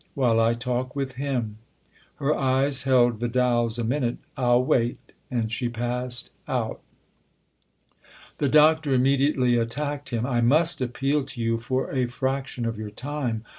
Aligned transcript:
"While 0.15 0.39
I 0.39 0.55
talk 0.55 0.95
with 0.95 1.13
him.'" 1.17 1.57
Her 2.15 2.33
eyes 2.33 2.85
held 2.85 3.19
Vidal's 3.19 3.77
a 3.77 3.83
minute. 3.83 4.17
"I'll 4.35 4.63
wait." 4.63 4.97
And 5.29 5.51
she 5.51 5.69
passed 5.69 6.31
out. 6.47 6.81
The 8.39 8.49
Doctor 8.49 8.95
immediately 8.95 9.57
attacked 9.57 10.09
him." 10.09 10.25
I 10.25 10.41
must 10.41 10.81
appeal 10.81 11.23
to 11.25 11.39
you 11.39 11.59
for 11.59 11.91
a 11.91 12.07
fraction 12.07 12.65
of 12.65 12.79
your 12.79 12.89
time. 12.89 13.43